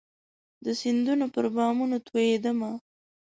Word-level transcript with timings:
د 0.63 0.67
سیندونو 0.79 1.25
پر 1.33 1.45
بامونو 1.55 1.97
توئيدمه 2.07 2.71